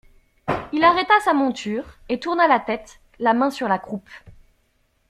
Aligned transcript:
Il 0.73 0.83
arrêta 0.83 1.13
sa 1.23 1.31
monture, 1.35 1.99
et 2.09 2.19
tourna 2.19 2.47
la 2.47 2.59
tête, 2.59 2.99
la 3.19 3.33
main 3.35 3.51
sur 3.51 3.67
la 3.67 3.77
croupe. 3.77 4.09